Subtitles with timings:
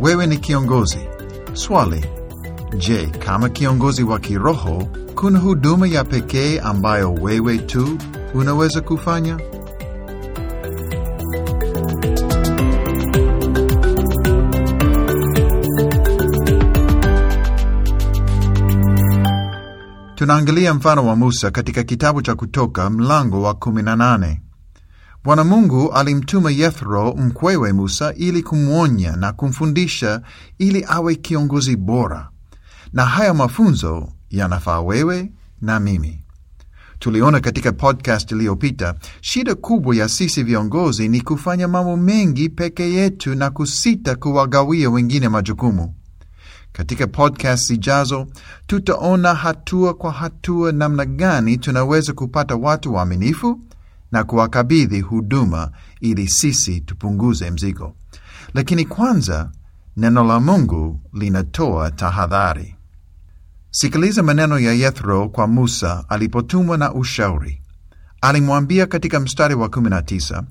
[0.00, 0.98] wewe ni kiongozi.
[1.52, 2.04] Swali:
[2.78, 7.98] Je, kama kiongozi wa kiroho, kuna huduma ya pekee ambayo wewe tu
[8.34, 9.38] unaweza kufanya?
[20.14, 24.36] Tunaangalia mfano wa Musa katika kitabu cha Kutoka mlango wa 18.
[25.24, 30.22] Bwana Mungu alimtuma Yethro mkwewe Musa ili kumwonya na kumfundisha
[30.58, 32.28] ili awe kiongozi bora,
[32.92, 36.24] na haya mafunzo yanafaa wewe na mimi.
[36.98, 43.34] Tuliona katika podcast iliyopita, shida kubwa ya sisi viongozi ni kufanya mambo mengi peke yetu
[43.34, 45.94] na kusita kuwagawia wengine majukumu.
[46.72, 48.26] Katika podcast zijazo
[48.66, 53.60] tutaona hatua kwa hatua namna gani tunaweza kupata watu waaminifu
[54.12, 57.94] na kuwakabidhi huduma ili sisi tupunguze mzigo.
[58.54, 59.50] Lakini kwanza,
[59.96, 62.76] neno la Mungu linatoa tahadhari.
[63.70, 67.62] Sikiliza maneno ya Yethro kwa Musa alipotumwa na ushauri.
[68.20, 70.42] Alimwambia katika mstari wa 19,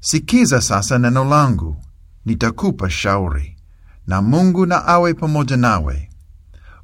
[0.00, 1.76] sikiza sasa neno langu,
[2.24, 3.56] nitakupa shauri
[4.06, 6.08] na Mungu na awe pamoja nawe.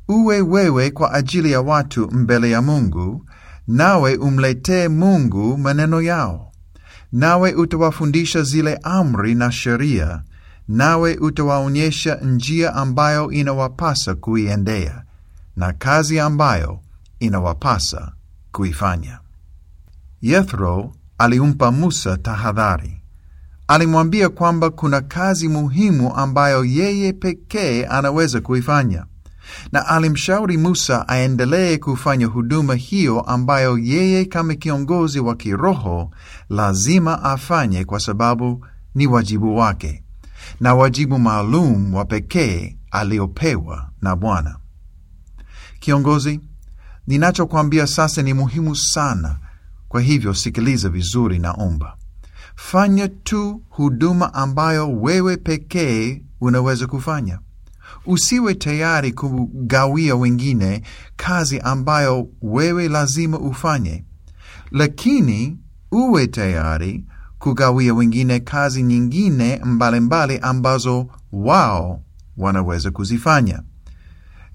[0.08, 3.26] Uwe wewe kwa ajili ya watu mbele ya Mungu,
[3.68, 6.52] nawe umletee Mungu maneno yao.
[7.12, 10.22] Nawe utawafundisha zile amri na sheria,
[10.68, 15.02] nawe utawaonyesha njia ambayo inawapasa kuiendea
[15.56, 16.80] na kazi ambayo
[17.20, 18.12] inawapasa
[18.52, 19.18] kuifanya.
[20.22, 23.00] Yethro alimpa Musa tahadhari.
[23.68, 29.06] Alimwambia kwamba kuna kazi muhimu ambayo yeye pekee anaweza kuifanya,
[29.72, 36.10] na alimshauri Musa aendelee kufanya huduma hiyo ambayo yeye kama kiongozi wa kiroho
[36.48, 40.02] lazima afanye, kwa sababu ni wajibu wake
[40.60, 44.56] na wajibu maalum wa pekee aliopewa na Bwana.
[45.80, 46.40] Kiongozi,
[47.06, 49.38] ninachokwambia sasa ni muhimu sana,
[49.88, 51.96] kwa hivyo sikiliza vizuri, naomba
[52.56, 57.38] Fanya tu huduma ambayo wewe pekee unaweza kufanya.
[58.06, 60.82] Usiwe tayari kugawia wengine
[61.16, 64.04] kazi ambayo wewe lazima ufanye,
[64.70, 65.58] lakini
[65.92, 67.04] uwe tayari
[67.38, 72.00] kugawia wengine kazi nyingine mbalimbali mbali ambazo wao
[72.36, 73.62] wanaweza kuzifanya.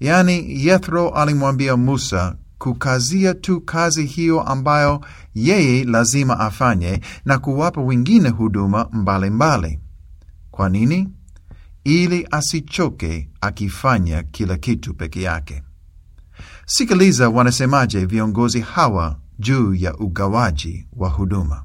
[0.00, 5.00] Yaani, Yethro alimwambia Musa kukazia tu kazi hiyo ambayo
[5.34, 9.78] yeye lazima afanye na kuwapa wengine huduma mbalimbali mbali.
[10.50, 11.08] Kwa nini?
[11.84, 15.62] Ili asichoke akifanya kila kitu peke yake.
[16.66, 21.64] Sikiliza wanasemaje viongozi hawa juu ya ugawaji wa huduma.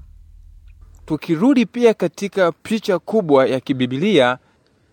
[1.05, 4.37] Tukirudi pia katika picha kubwa ya kibibilia,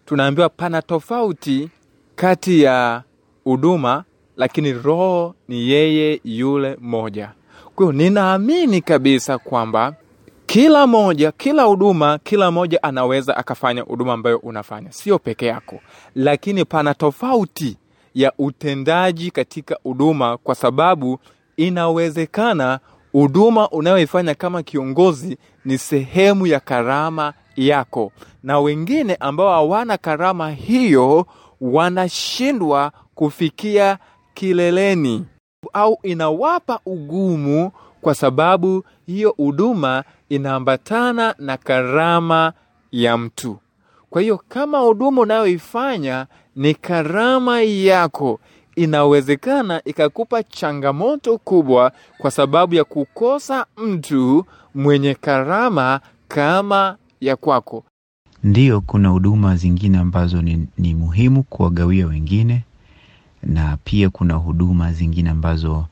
[0.04, 1.70] tunaambiwa pana tofauti
[2.16, 3.02] kati ya
[3.44, 4.04] huduma
[4.36, 7.32] lakini roho ni yeye yule moja.
[7.74, 9.96] Kwa hiyo ninaamini kabisa kwamba
[10.52, 15.80] kila moja, kila huduma, kila moja anaweza akafanya huduma ambayo unafanya, sio peke yako,
[16.14, 17.76] lakini pana tofauti
[18.14, 21.18] ya utendaji katika huduma, kwa sababu
[21.56, 22.80] inawezekana
[23.12, 28.12] huduma unayoifanya kama kiongozi ni sehemu ya karama yako,
[28.42, 31.26] na wengine ambao hawana karama hiyo
[31.60, 33.98] wanashindwa kufikia
[34.34, 35.24] kileleni.
[35.72, 42.52] Au inawapa ugumu kwa sababu hiyo huduma inaambatana na karama
[42.92, 43.58] ya mtu.
[44.10, 46.26] Kwa hiyo kama huduma unayoifanya
[46.56, 48.40] ni karama yako,
[48.76, 57.84] inawezekana ikakupa changamoto kubwa kwa sababu ya kukosa mtu mwenye karama kama ya kwako.
[58.44, 62.64] Ndiyo, kuna huduma zingine ambazo ni, ni muhimu kuwagawia wengine
[63.42, 65.86] na pia kuna huduma zingine ambazo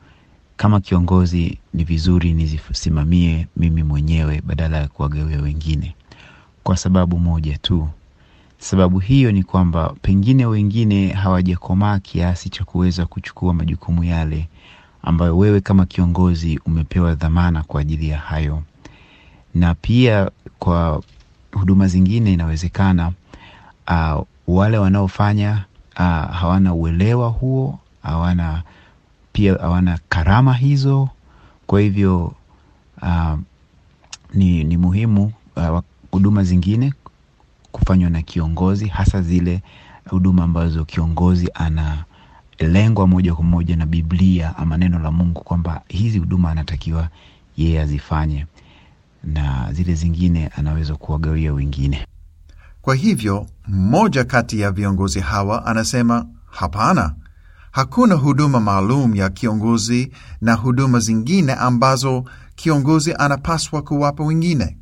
[0.61, 5.95] kama kiongozi ni vizuri nizisimamie mimi mwenyewe badala ya kuwagawia wengine,
[6.63, 7.89] kwa sababu moja tu.
[8.59, 14.49] Sababu hiyo ni kwamba pengine wengine hawajakomaa kiasi cha kuweza kuchukua majukumu yale
[15.03, 18.63] ambayo wewe kama kiongozi umepewa dhamana kwa ajili ya hayo,
[19.55, 21.03] na pia kwa
[21.53, 23.13] huduma zingine inawezekana
[23.91, 25.65] uh, wale wanaofanya
[25.97, 26.03] uh,
[26.35, 28.63] hawana uelewa huo, hawana
[29.41, 31.09] pia hawana karama hizo.
[31.67, 32.35] Kwa hivyo
[33.03, 33.39] uh,
[34.35, 35.33] ni, ni muhimu
[36.11, 36.95] huduma uh, zingine
[37.73, 39.63] kufanywa na kiongozi, hasa zile
[40.11, 42.05] huduma ambazo kiongozi ana
[42.59, 47.09] lengwa moja kwa moja na Biblia ama neno la Mungu kwamba hizi huduma anatakiwa
[47.57, 48.47] yeye azifanye,
[49.25, 52.07] na zile zingine anaweza kuwagawia wengine.
[52.83, 57.15] Kwa hivyo mmoja kati ya viongozi hawa anasema hapana,
[57.71, 62.25] hakuna huduma maalum ya kiongozi na huduma zingine ambazo
[62.55, 64.79] kiongozi anapaswa kuwapa wengine.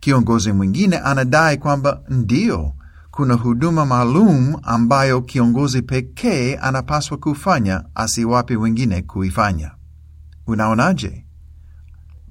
[0.00, 2.72] Kiongozi mwingine anadai kwamba ndio,
[3.10, 9.70] kuna huduma maalum ambayo kiongozi pekee anapaswa kufanya, asiwape wengine kuifanya.
[10.46, 11.24] Unaonaje?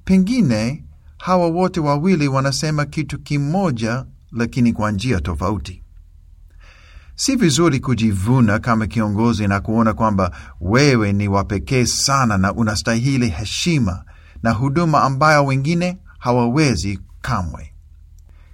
[0.04, 0.84] Pengine
[1.18, 5.82] hawa wote wawili wanasema kitu kimoja, lakini kwa njia tofauti.
[7.20, 10.30] Si vizuri kujivuna kama kiongozi na kuona kwamba
[10.60, 14.04] wewe ni wa pekee sana na unastahili heshima
[14.42, 17.72] na huduma ambayo wengine hawawezi kamwe.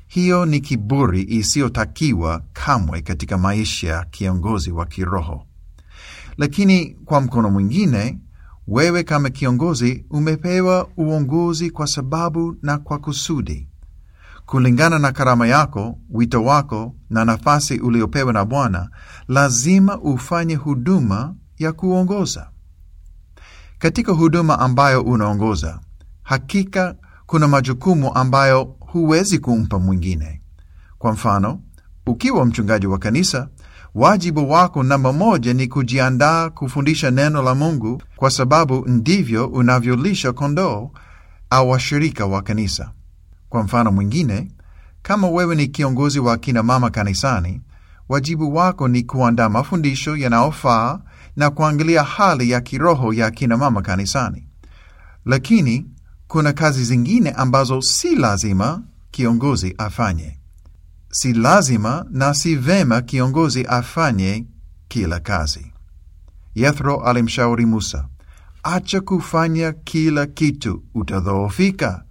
[0.06, 5.46] Hiyo ni kiburi isiyotakiwa kamwe katika maisha ya kiongozi wa kiroho.
[6.36, 8.18] Lakini kwa mkono mwingine,
[8.68, 13.68] wewe kama kiongozi umepewa uongozi kwa sababu na kwa kusudi
[14.46, 18.88] kulingana na karama yako, wito wako na nafasi uliopewa na Bwana,
[19.28, 22.50] lazima ufanye huduma ya kuongoza.
[23.78, 25.80] Katika huduma ambayo unaongoza,
[26.22, 26.94] hakika
[27.26, 30.42] kuna majukumu ambayo huwezi kumpa mwingine.
[30.98, 31.60] Kwa mfano,
[32.06, 33.48] ukiwa mchungaji wa kanisa,
[33.94, 40.90] wajibu wako namba moja ni kujiandaa kufundisha neno la Mungu, kwa sababu ndivyo unavyolisha kondoo
[41.50, 42.92] au washirika wa kanisa.
[43.48, 44.52] Kwa mfano mwingine,
[45.02, 47.60] kama wewe ni kiongozi wa kina mama kanisani,
[48.08, 51.00] wajibu wako ni kuandaa mafundisho yanayofaa
[51.36, 54.48] na kuangalia hali ya kiroho ya kina mama kanisani.
[55.24, 55.86] Lakini
[56.28, 60.38] kuna kazi zingine ambazo si lazima kiongozi afanye.
[61.10, 64.46] Si lazima na si vema kiongozi afanye
[64.88, 65.72] kila kazi.
[66.54, 68.08] Yethro alimshauri Musa,
[68.62, 72.04] acha kufanya kila kitu, utadhoofika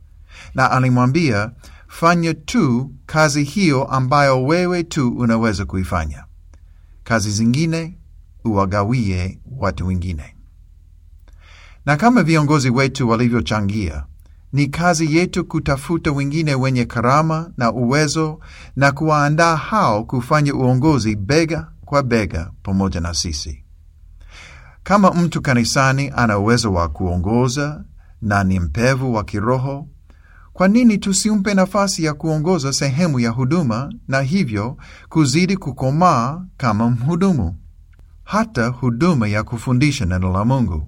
[0.55, 1.51] na alimwambia
[1.87, 6.25] fanya tu kazi hiyo ambayo wewe tu unaweza kuifanya.
[7.03, 7.97] Kazi zingine
[8.45, 10.35] uwagawie watu wengine.
[11.85, 14.05] Na kama viongozi wetu walivyochangia,
[14.53, 18.39] ni kazi yetu kutafuta wengine wenye karama na uwezo
[18.75, 23.63] na kuwaandaa hao kufanya uongozi bega kwa bega pamoja na sisi.
[24.83, 27.83] Kama mtu kanisani ana uwezo wa kuongoza
[28.21, 29.87] na ni mpevu wa kiroho,
[30.53, 34.77] kwa nini tusimpe nafasi ya kuongoza sehemu ya huduma na hivyo
[35.09, 37.57] kuzidi kukomaa kama mhudumu?
[38.23, 40.87] Hata huduma ya kufundisha neno la Mungu.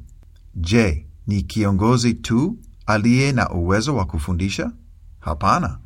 [0.56, 4.72] Je, ni kiongozi tu aliye na uwezo wa kufundisha?
[5.20, 5.78] Hapana.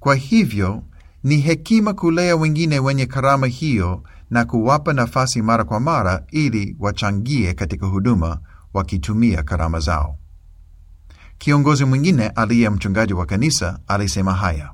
[0.00, 0.82] Kwa hivyo
[1.24, 7.54] ni hekima kulea wengine wenye karama hiyo na kuwapa nafasi mara kwa mara ili wachangie
[7.54, 8.38] katika huduma
[8.74, 10.18] wakitumia karama zao.
[11.38, 14.70] Kiongozi mwingine aliye mchungaji wa kanisa alisema haya: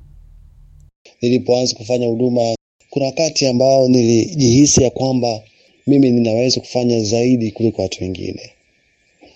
[1.22, 2.54] Nilipoanza kufanya huduma,
[2.90, 5.40] kuna wakati ambao nilijihisi ya kwamba
[5.86, 8.50] mimi ninaweza kufanya zaidi kuliko watu wengine,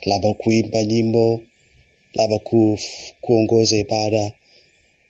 [0.07, 1.41] labda kuimba nyimbo,
[2.15, 2.39] labda
[3.21, 4.33] kuongoza ibada,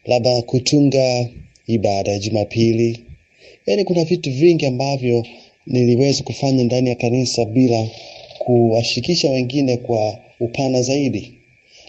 [0.05, 1.29] labda kutunga
[1.67, 3.05] ibada ya Jumapili.
[3.67, 5.27] Yaani kuna vitu vingi ambavyo
[5.67, 7.89] niliweza kufanya ndani ya kanisa bila
[8.39, 11.38] kuwashirikisha wengine kwa upana zaidi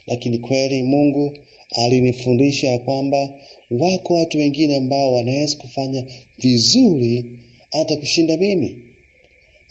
[0.09, 1.37] lakini kweli Mungu
[1.75, 3.29] alinifundisha ya kwamba
[3.71, 6.05] wako watu wengine ambao wanaweza kufanya
[6.39, 7.25] vizuri
[7.71, 8.77] hata kushinda mimi,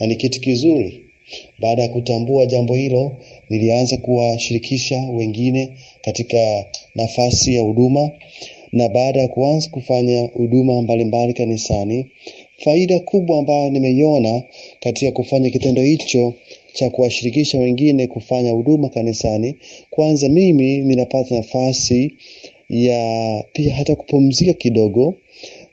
[0.00, 1.04] na ni kitu kizuri.
[1.59, 3.16] Baada ya kutambua jambo hilo,
[3.50, 5.68] nilianza kuwashirikisha wengine
[6.02, 6.64] katika
[6.95, 8.11] nafasi ya huduma,
[8.73, 12.07] na baada ya kuanza kufanya huduma mbalimbali kanisani,
[12.64, 14.42] faida kubwa ambayo nimeiona
[14.80, 16.35] katika kufanya kitendo hicho
[16.73, 19.55] cha kuwashirikisha wengine kufanya huduma kanisani,
[19.91, 22.13] kwanza mimi ninapata nafasi
[22.71, 25.15] ya pia hata kupumzika kidogo.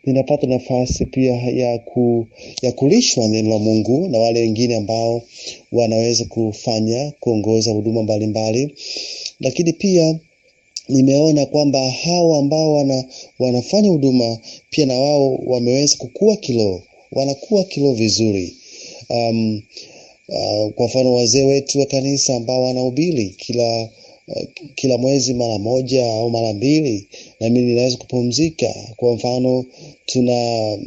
[0.05, 2.27] Ninapata nafasi pia ya, ku,
[2.61, 5.21] ya kulishwa neno la Mungu na wale wengine ambao
[5.71, 8.75] wanaweza kufanya kuongoza huduma mbalimbali,
[9.39, 10.19] lakini pia
[10.89, 13.03] nimeona kwamba hawa ambao wana,
[13.39, 14.37] wanafanya huduma
[14.69, 18.53] pia na wao wameweza kukua kiroho, wanakuwa kiroho vizuri.
[19.09, 19.61] Um,
[20.29, 23.89] uh, kwa mfano wazee wetu wa kanisa ambao wanahubiri kila
[24.27, 24.43] uh,
[24.75, 27.07] kila mwezi mara moja au mara mbili,
[27.39, 28.75] na mimi ninaweza kupumzika.
[28.95, 29.65] Kwa mfano
[30.05, 30.77] tuna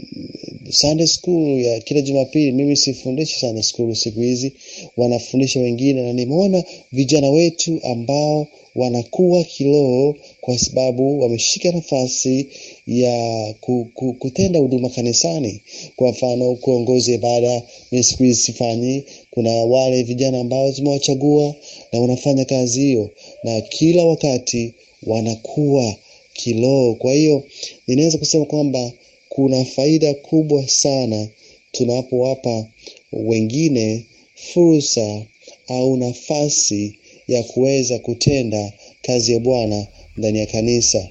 [0.71, 2.53] Sunday school ya kila Jumapili.
[2.53, 4.53] Mimi sifundishi Sunday school siku hizi,
[4.97, 12.47] wanafundisha wengine, na nimeona vijana wetu ambao wanakuwa kiroho kwa sababu wameshika nafasi
[12.87, 15.61] ya ku, ku, kutenda huduma kanisani.
[15.97, 19.05] Kwa mfano kuongoza ibada, mimi siku hizi sifanyi.
[19.39, 21.55] Kuna wale vijana ambao zimewachagua
[21.93, 23.11] na wanafanya kazi hiyo,
[23.45, 25.95] na kila wakati wanakuwa
[26.33, 26.95] kiroho.
[26.95, 27.45] Kwa hiyo
[27.87, 28.93] ninaweza kusema kwamba
[29.29, 31.29] kuna faida kubwa sana
[31.73, 32.67] tunapowapa
[33.13, 35.23] wengine fursa
[35.69, 41.09] au nafasi ya kuweza kutenda kazi ya Bwana ndani ya kanisa.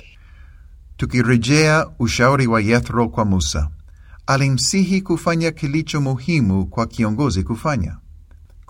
[0.98, 3.70] Tukirejea ushauri wa Yethro kwa Musa,
[4.26, 7.98] alimsihi kufanya kilicho muhimu kwa kiongozi kufanya: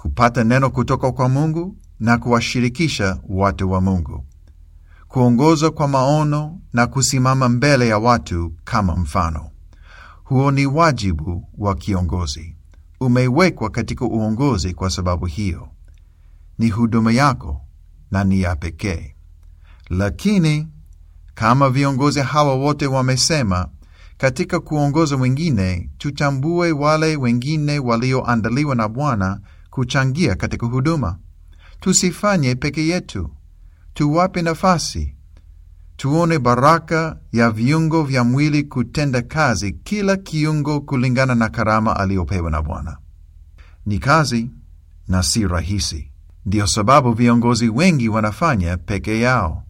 [0.02, 4.26] kupata neno kutoka kwa Mungu na kuwashirikisha watu wa Mungu,
[5.08, 9.50] kuongoza kwa maono na kusimama mbele ya watu kama mfano.
[10.24, 12.56] Huo ni wajibu wa kiongozi,
[13.00, 14.74] umewekwa katika uongozi.
[14.74, 15.68] Kwa sababu hiyo
[16.60, 17.62] ni huduma yako
[18.12, 19.16] na ni ya pekee.
[19.90, 20.68] Lakini
[21.34, 23.70] kama viongozi hawa wote wamesema,
[24.18, 29.40] katika kuongoza wengine, tutambue wale wengine walioandaliwa na Bwana
[29.78, 31.18] kuchangia katika huduma.
[31.80, 33.30] Tusifanye peke yetu,
[33.94, 35.16] tuwape nafasi,
[35.98, 42.62] tuone baraka ya viungo vya mwili kutenda kazi, kila kiungo kulingana na karama aliyopewa na
[42.62, 42.98] Bwana.
[43.86, 44.50] Ni kazi
[45.08, 46.12] na si rahisi.
[46.46, 49.64] Ndiyo sababu viongozi wengi wanafanya peke yao.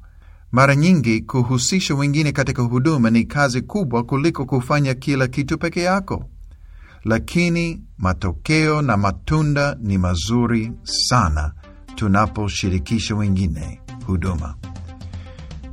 [0.52, 6.30] Mara nyingi kuhusisha wengine katika huduma ni kazi kubwa kuliko kufanya kila kitu peke yako,
[7.08, 11.52] lakini matokeo na matunda ni mazuri sana
[11.96, 14.56] tunaposhirikisha wengine huduma.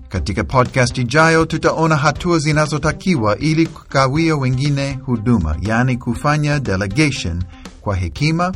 [0.09, 7.43] Katika podcast ijayo tutaona hatua zinazotakiwa ili kukawia wengine huduma, yaani kufanya delegation
[7.81, 8.53] kwa hekima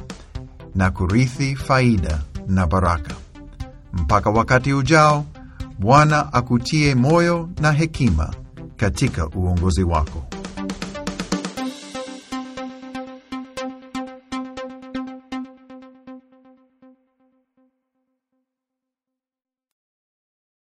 [0.74, 3.14] na kurithi faida na baraka.
[3.92, 5.26] Mpaka wakati ujao,
[5.78, 8.34] Bwana akutie moyo na hekima
[8.76, 10.37] katika uongozi wako.